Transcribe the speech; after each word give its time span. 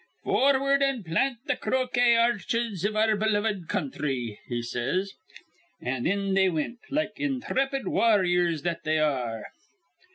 'Forward, 0.23 0.81
an' 0.81 1.03
plant 1.03 1.37
th' 1.47 1.61
crokay 1.61 2.15
ar 2.15 2.31
rches 2.33 2.83
iv 2.83 2.95
our 2.95 3.15
beloved 3.15 3.67
counthry,' 3.69 4.39
he 4.47 4.59
says. 4.63 5.13
An' 5.79 6.07
in 6.07 6.33
they 6.33 6.49
wint, 6.49 6.79
like 6.89 7.17
inthrepid 7.19 7.85
warryors 7.85 8.63
that 8.63 8.83
they 8.83 8.97
ar 8.97 9.37
re. 9.37 9.43